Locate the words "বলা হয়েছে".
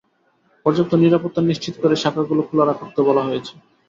3.07-3.53